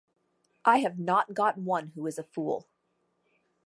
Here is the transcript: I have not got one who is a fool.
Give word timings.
I 0.65 0.77
have 0.79 0.97
not 0.97 1.35
got 1.35 1.59
one 1.59 1.89
who 1.89 2.07
is 2.07 2.17
a 2.17 2.23
fool. 2.23 2.67